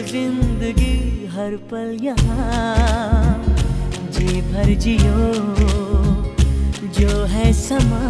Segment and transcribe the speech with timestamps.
[0.00, 3.34] ज़िंदगी हर पल यहाँ।
[4.12, 5.20] जी भर जियो
[6.98, 8.02] जो है समा।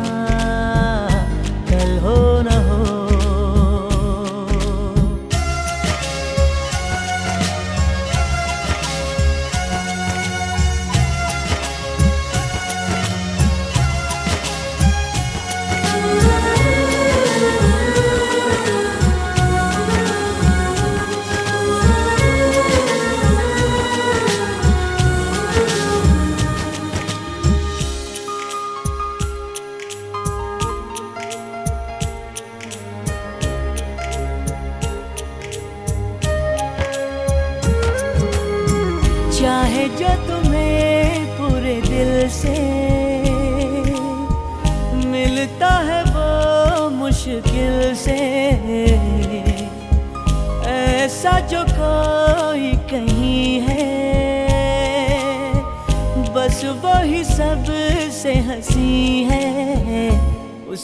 [1.71, 2.60] कल हो न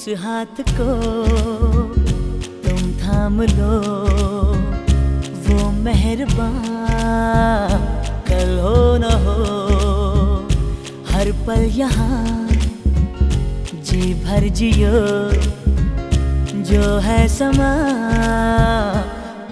[0.07, 0.85] उस हाथ को
[2.65, 3.79] तुम थाम लो
[5.47, 6.53] वो मेहरबान
[8.29, 9.35] कल हो न हो
[11.11, 12.47] हर पल यहाँ
[13.83, 15.03] जी भर जियो
[16.71, 17.75] जो है समा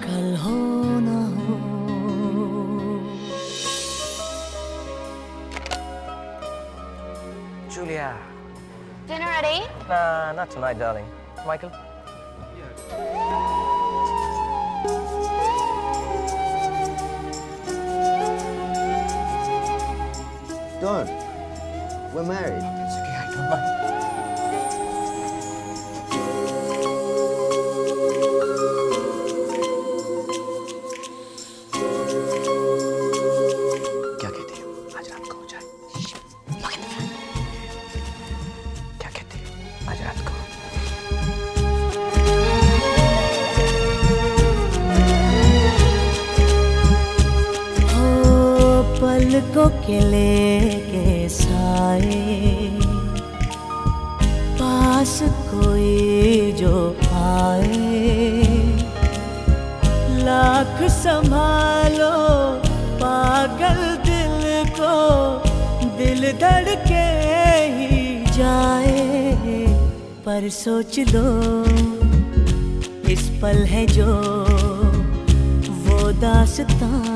[0.07, 0.57] कल हो
[1.05, 1.63] न हो
[7.75, 8.13] Julia.
[9.09, 9.74] Dinner at 8?
[9.87, 11.05] Nah, not tonight, darling.
[11.45, 11.69] Michael?
[20.81, 21.09] Don't.
[22.13, 22.84] We're married.
[49.55, 52.55] पलकों के लेके साए।
[54.59, 58.43] पास कोई जो आए।
[60.25, 62.17] लाख संभालो,
[62.99, 63.79] पागल
[64.09, 64.95] दिल को,
[65.97, 67.07] दिल धड़के
[67.77, 69.35] ही जाए।
[70.25, 71.63] पर सोच लो,
[73.11, 74.07] इस पल है जो
[75.69, 77.15] वो दासता।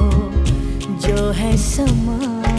[1.11, 2.50] जो है समा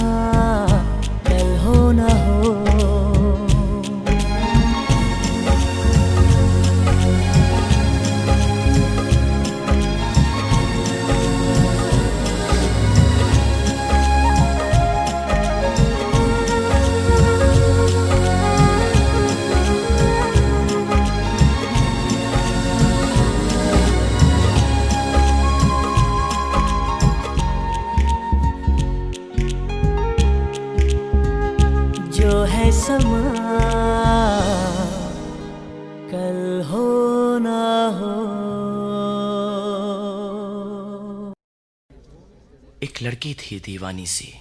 [43.23, 44.35] लड़की थी दीवानी सी।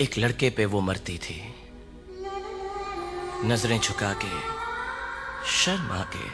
[0.00, 1.54] एक लड़के पे वो मरती थी।
[3.44, 4.40] नज़रें झुका के,
[5.50, 6.26] शर्मा के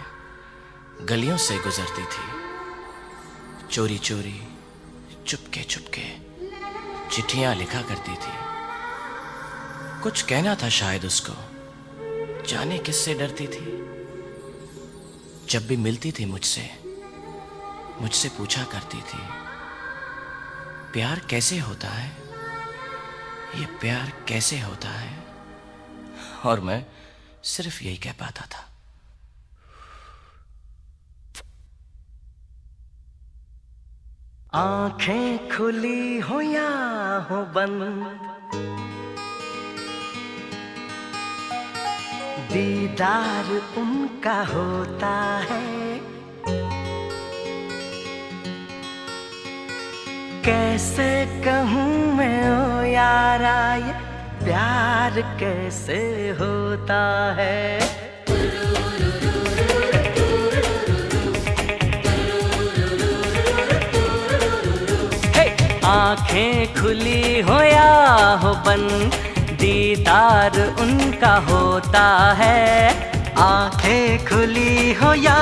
[1.04, 2.24] गलियों से गुजरती थी।
[3.66, 4.42] चोरी चोरी
[5.26, 6.06] चुपके चुपके
[7.16, 8.34] चिट्ठियाँ लिखा करती थी।
[10.02, 11.34] कुछ कहना था शायद उसको।
[12.48, 13.66] जाने किससे डरती थी।
[15.50, 16.70] जब भी मिलती थी मुझसे
[18.00, 19.39] मुझसे पूछा करती थी।
[20.92, 22.16] प्यार कैसे होता है?
[23.60, 25.24] ये प्यार कैसे होता है?
[26.44, 26.86] और मैं
[27.44, 28.66] सिर्फ़ यही कह पाता था।
[34.54, 36.68] आँखें खुली हो या
[37.30, 38.20] हो बंद?
[42.52, 43.44] दीदार
[43.78, 45.79] उनका होता है।
[50.44, 51.08] कैसे
[51.44, 53.92] कहूँ मैं, ओ यारा, ये
[54.44, 56.00] प्यार कैसे
[56.40, 57.02] होता
[57.38, 58.00] है!
[65.90, 67.90] आँखें खुली हो या
[68.42, 69.12] हो बंद
[69.60, 72.06] दीदार उनका होता
[72.40, 72.58] है
[73.44, 75.38] आँखें खुली हो या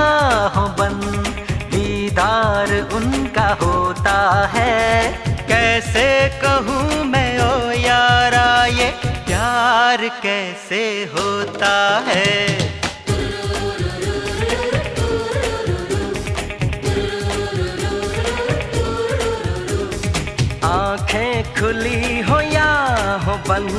[0.56, 1.37] हो बंद
[1.78, 4.20] दीदार उनका होता
[4.52, 5.12] है।
[5.48, 6.06] कैसे
[6.42, 8.88] कहूँ मैं, ओ यारा, ये
[9.26, 10.80] प्यार कैसे
[11.12, 11.74] होता
[12.06, 12.34] है?
[20.64, 22.72] आँखें खुली हो या
[23.26, 23.78] हो बंद,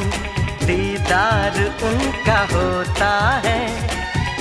[0.64, 3.12] दीदार उनका होता
[3.46, 3.60] है।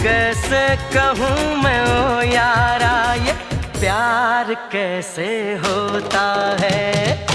[0.02, 0.64] कैसे
[0.94, 2.94] कहूँ मैं, ओ यारा,
[3.25, 3.32] ये
[3.80, 7.27] प्यार कैसे होता है?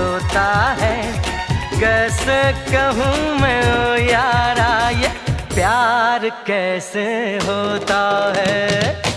[0.00, 0.96] सोता है।
[1.80, 2.36] कैसे
[2.72, 5.08] कहूँ मैं ओ यारा ये
[5.54, 7.04] प्यार कैसे
[7.44, 8.02] होता
[8.36, 9.09] है?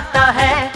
[0.00, 0.69] जाता है।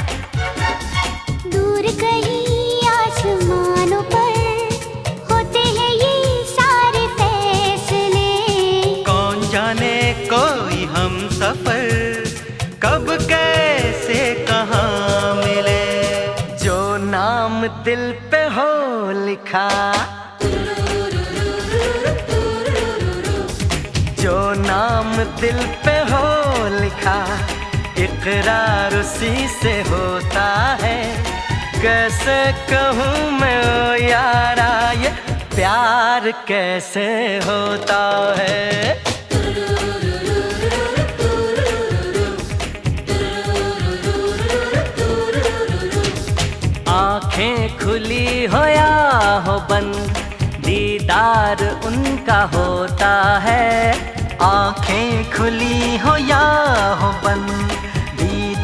[29.15, 30.47] उसी से होता
[30.81, 30.99] है।
[31.83, 32.37] कैसे
[32.71, 35.11] कहूँ मैं, ओ यारा, ये
[35.55, 37.07] प्यार कैसे
[37.45, 38.01] होता
[38.39, 39.03] है?
[46.89, 48.91] आँखें खुली हो या
[49.47, 50.19] हो बंद,
[50.67, 53.95] दीदार उनका होता है।
[54.43, 56.45] आँखें खुली हो या
[57.01, 57.63] हो बंद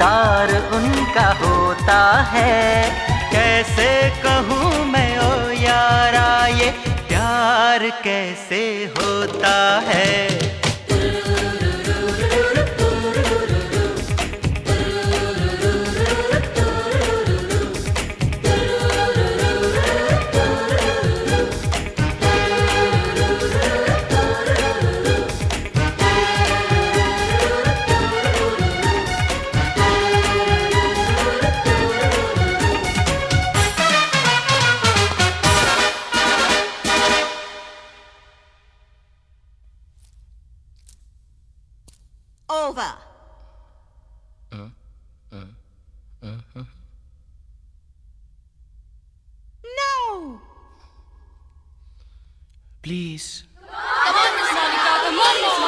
[0.00, 2.00] दीदार उनका होता
[2.32, 2.88] है।
[3.32, 3.88] कैसे
[4.24, 6.70] कहूँ मैं ओ यारा ये
[7.08, 8.62] प्यार कैसे
[8.96, 9.56] होता
[9.88, 10.59] है?
[52.82, 53.44] Please.
[53.60, 55.59] Come on, Miss Come on,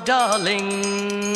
[0.00, 1.27] darling.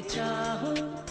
[0.00, 1.07] चाहो।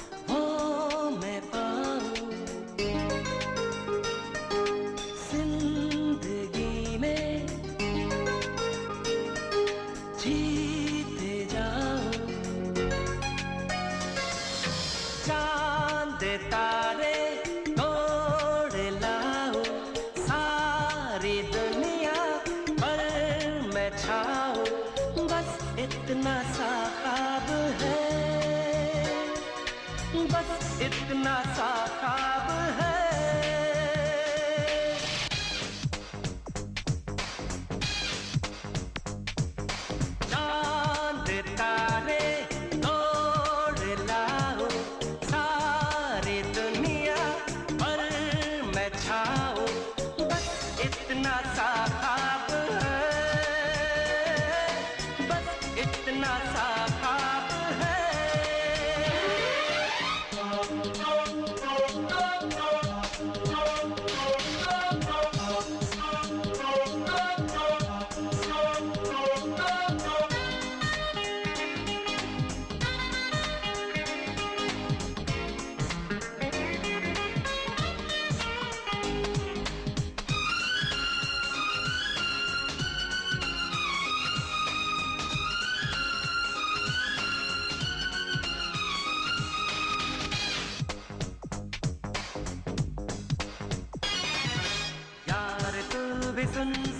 [96.37, 96.96] भी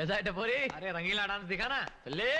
[0.00, 2.32] कैसा है टपोरी अरे रंगीला डांस दिखा ना। ले।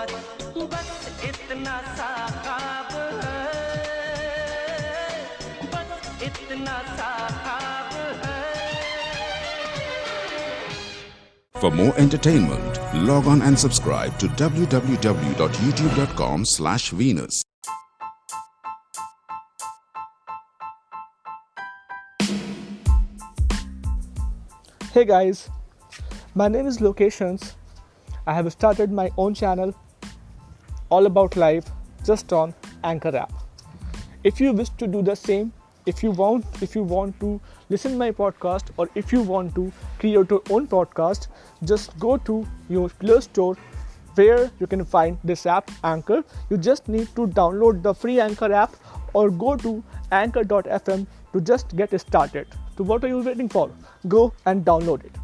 [0.00, 0.12] हुकूमत
[0.72, 0.88] बस
[1.28, 2.10] इतना सा
[2.44, 3.40] ख्वाब है
[5.72, 5.90] बस
[6.28, 7.10] इतना सा
[7.42, 7.90] ख्वाब
[8.22, 8.38] है
[11.54, 12.78] For more entertainment,
[13.10, 17.38] log on and subscribe to www.youtube.com slash Venus.
[24.96, 25.38] Hey guys,
[26.34, 27.56] my name is Locations.
[28.28, 29.72] I have started my own channel
[30.91, 31.71] all about life
[32.05, 33.33] just on Anchor app.
[34.23, 35.51] If you wish to do the same,
[35.87, 37.29] if you want if you want to
[37.69, 41.27] listen my podcast or if you want to create your own podcast,
[41.63, 43.55] just go to your Play Store
[44.15, 46.23] where you can find this app Anchor.
[46.49, 48.75] You just need to download the free Anchor app
[49.13, 52.47] or go to anchor.fm to just get started.
[52.77, 53.71] So what are you waiting for?
[54.07, 55.20] Go and download it.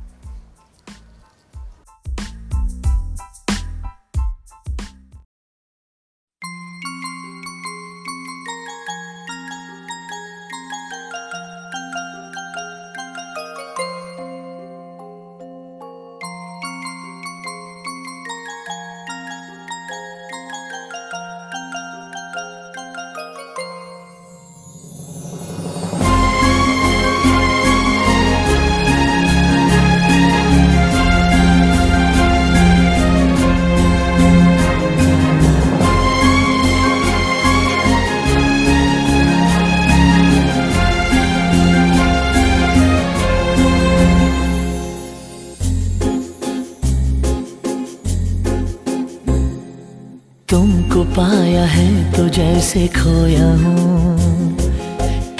[52.68, 54.58] जैसे खोया हूँ।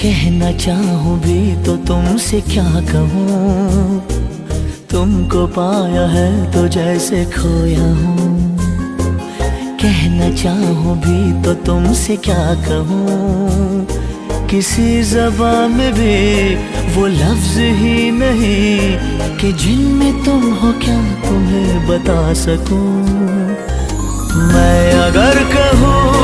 [0.00, 4.00] कहना चाहूँ भी तो तुमसे क्या कहूँ?
[4.90, 8.56] तुमको पाया है तो जैसे खोया हूँ।
[9.76, 13.86] कहना चाहूँ भी तो तुमसे क्या कहूँ?
[14.48, 16.54] किसी जबान में भी
[16.94, 22.88] वो लफ्ज ही नहीं कि जिनमें तुम हो क्या तुम्हें बता सकूँ?
[24.48, 26.17] मैं अगर कहूँ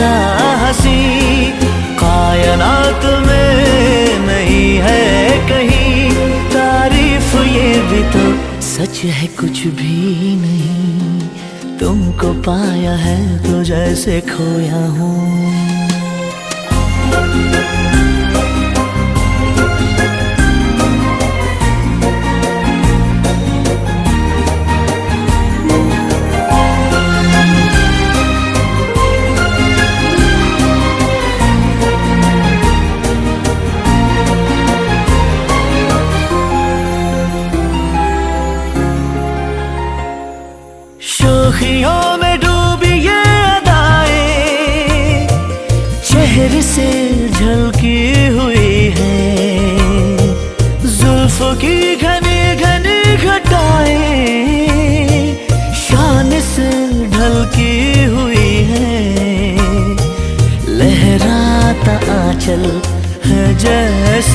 [0.00, 0.14] सा
[0.60, 1.50] हसी
[1.98, 5.02] कायनात में नहीं है
[5.48, 6.10] कहीं।
[6.50, 8.24] तारीफ़ ये भी तो
[8.62, 15.18] सच है, कुछ भी नहीं। तुमको पाया है तो जैसे खोया हूँ।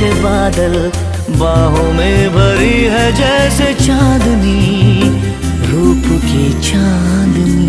[0.05, 0.73] जैसे बादल
[1.39, 5.01] बाहों में भरी है जैसे चांदनी,
[5.69, 7.65] रूप की चांदनी।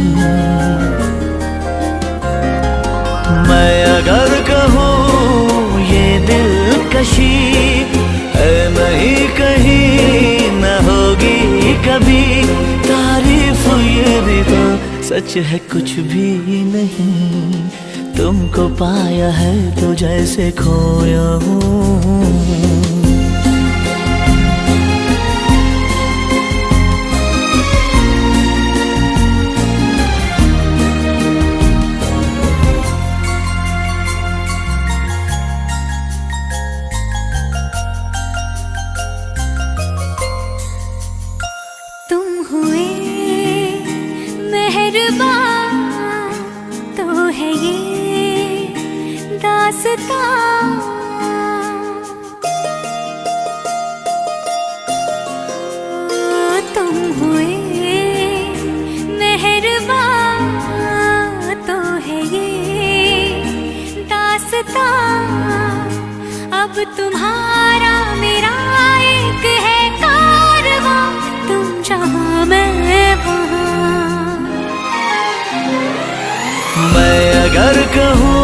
[3.49, 7.33] मैं अगर कहूँ, ये दिलकशी
[8.37, 12.25] है नहीं कहीं न होगी कभी।
[12.83, 14.62] तारीफ़ ये भी तो
[15.09, 17.86] सच है, कुछ भी नहीं।
[18.16, 21.64] तुमको पाया है तो जैसे खोया हूँ।
[46.96, 47.95] तो है ये
[49.42, 50.68] दास्तां।
[56.75, 57.51] तुम हुए
[59.18, 60.55] मेहरबान
[61.68, 62.51] तो है ये
[64.12, 64.94] दास्तां।
[66.61, 68.57] अब तुम्हारा मेरा
[69.09, 71.07] एक है कारवां,
[71.49, 72.72] तुम जहाँ मैं
[73.27, 74.40] वहाँ।
[76.94, 78.36] मैं अगर कहूँ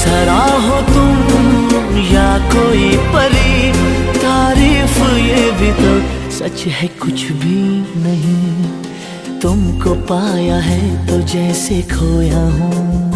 [0.00, 3.72] अप्सरा हो तुम या कोई परी?
[4.16, 5.90] तारीफ़ ये भी तो
[6.32, 7.60] सच है, कुछ भी
[8.04, 13.10] नहीं। तुमको पाया है तो जैसे खोया हूँ।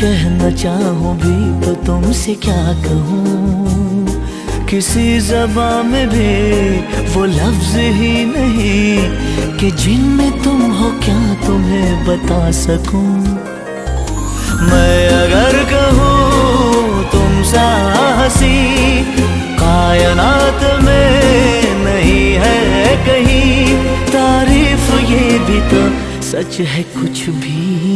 [0.00, 4.06] कहना चाहूँ भी तो तुमसे क्या कहूँ?
[4.68, 6.28] किसी जबा में भी
[7.14, 13.08] वो लफ्ज ही नहीं कि जिनमें तुम हो, क्या तुम्हें बता सकूँ?
[14.64, 15.13] मैं
[26.34, 27.93] सच है कुछ भी।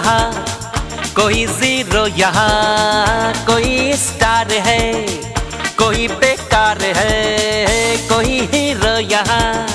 [0.00, 0.32] यहाँ।
[1.16, 4.82] कोई ज़ीरो यहाँ। कोई स्टार है।
[5.78, 9.66] कोई बेकार है। कोई हीरो यहाँ।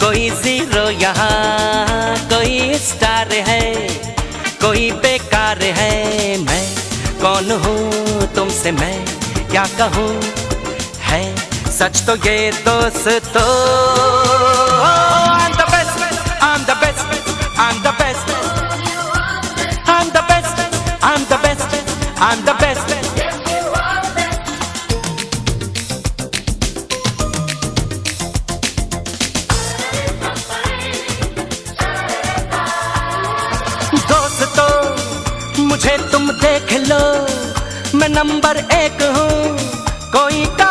[0.00, 3.62] कोई ज़ीरो यहाँ। कोई स्टार है।
[4.62, 5.92] कोई बेकार है।
[6.44, 6.64] मैं
[7.22, 8.34] कौन हूँ?
[8.34, 8.96] तुमसे मैं
[9.50, 10.10] क्या कहूँ?
[11.10, 11.22] है
[11.78, 13.48] सच तो ये दोस्तों
[15.40, 15.96] I'm the best,
[16.40, 17.06] I'm the best,
[17.58, 18.19] I'm the best.
[22.22, 23.90] I'm the best.
[34.10, 37.02] दोस्तों मुझे तुम देख लो
[37.98, 39.56] मैं नंबर एक हूँ
[40.16, 40.69] कोई काम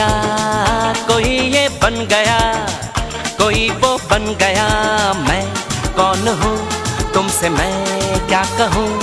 [0.00, 2.38] वो कोई ये बन गया,
[3.40, 4.68] कोई वो बन गया।
[5.28, 5.44] मैं
[5.96, 6.68] कौन हूँ?
[7.14, 9.00] तुमसे मैं क्या कहूँ?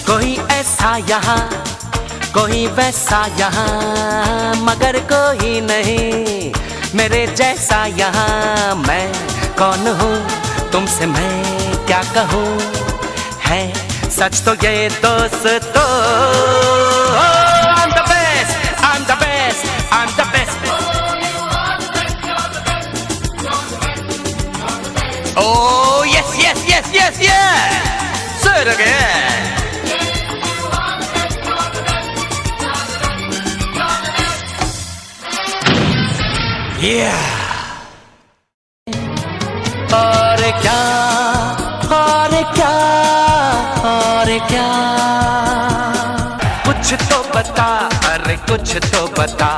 [0.09, 1.49] कोई ऐसा यहाँ,
[2.35, 6.53] कोई वैसा यहाँ, मगर कोई नहीं।
[6.99, 9.07] मेरे जैसा यहाँ मैं
[9.59, 10.17] कौन हूँ?
[10.73, 12.47] तुमसे मैं क्या कहूँ?
[13.47, 13.63] है
[14.11, 15.87] सच तो ये दोस्त तो।
[25.41, 29.48] Oh yes yes yes yes yes Say it again
[36.81, 37.13] Yeah.
[39.95, 40.79] और क्या
[41.97, 42.71] और क्या
[43.91, 44.67] और क्या
[46.67, 47.67] कुछ तो बता
[48.13, 49.51] अरे कुछ तो बता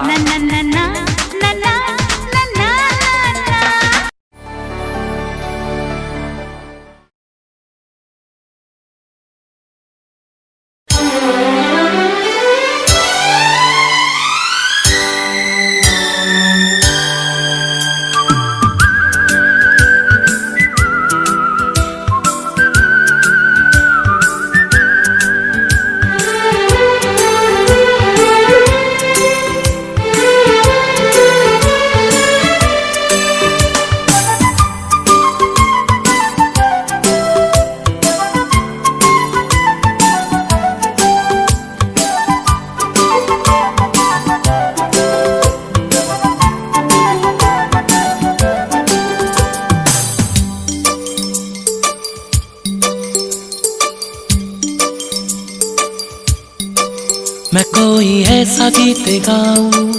[59.19, 59.93] गाऊं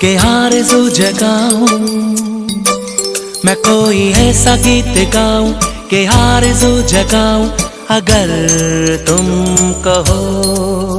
[0.00, 1.78] के हार जो जगाऊं।
[3.44, 5.52] मैं कोई ऐसा गीत गाऊं
[5.90, 7.48] के हार जो जगाऊं।
[7.90, 8.28] अगर
[9.06, 9.26] तुम
[9.84, 10.89] कहो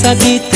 [0.00, 0.49] सभी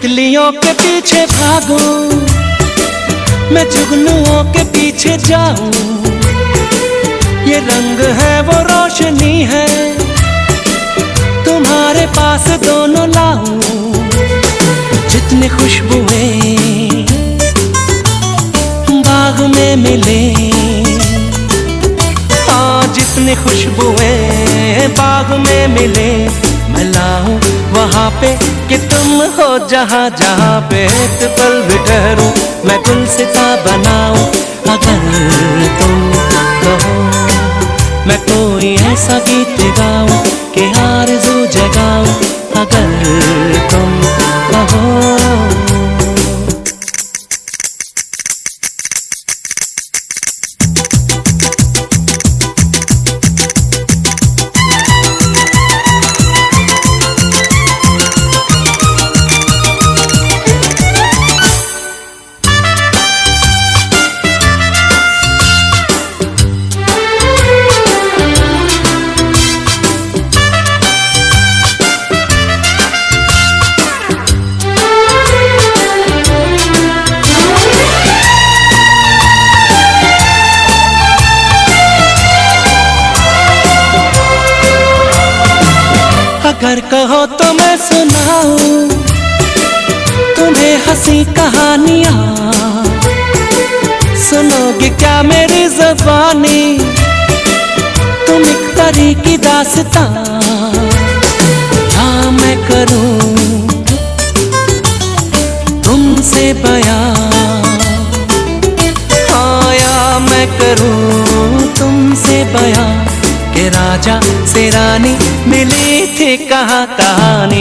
[0.00, 2.18] तितलियों के पीछे भागूं,
[3.54, 5.70] मैं जुगनुओं के पीछे जाऊँ।
[7.48, 9.66] ये रंग है, वो रोशनी है,
[11.44, 13.60] तुम्हारे पास दोनों लाऊं,
[15.10, 17.04] जितनी खुशबुएँ
[19.02, 20.22] बाग में मिले।
[22.46, 26.08] हाँ जितनी खुशबुएँ बाग में मिले।
[26.74, 27.36] मैं लाऊं
[27.76, 28.34] वहाँ पे
[28.68, 32.30] कि तुम हो जहाँ जहाँ पे एक पल भी ठहरूं
[32.68, 34.24] मैं गुलसिता बनाऊँ,
[34.74, 35.02] अगर
[35.80, 35.96] तुम
[36.64, 36.96] कहो
[38.08, 40.22] मैं कोई ऐसा गीत गाऊं
[40.54, 42.14] कि आरज़ू जगाऊं,
[42.62, 42.88] अगर
[43.72, 43.90] तुम
[44.50, 45.67] कहो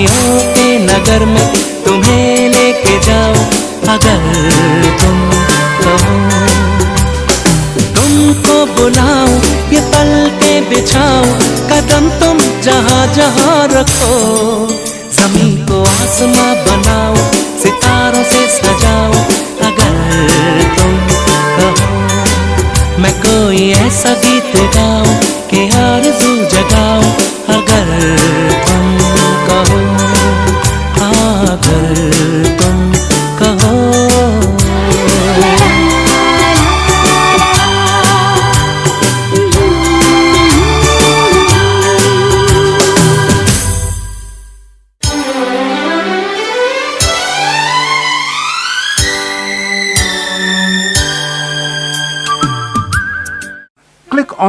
[0.10, 1.48] के नगर में,
[1.86, 3.34] तुम्हें लेके जाओ
[3.94, 4.20] अगर
[5.02, 5.20] तुम
[5.84, 6.18] कहो
[7.96, 9.28] तुमको बुलाओ
[9.74, 10.12] ये पल
[10.44, 11.24] के बिछाओ
[11.72, 14.12] कदम तुम जहाँ जहाँ रखो।
[15.18, 17.16] ज़मीन को आसमां बनाओ
[17.64, 19.12] सितारों से सजाओ
[19.70, 19.96] अगर
[20.78, 21.70] तुम कहो
[23.02, 25.17] मैं कोई ऐसा गीत गाऊं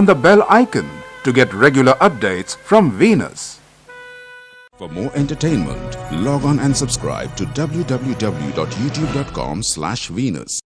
[0.09, 0.89] the bell icon
[1.23, 3.61] to get regular updates from Venus.
[4.79, 10.58] For more entertainment, log on and subscribe to www.youtube.com slash Venus.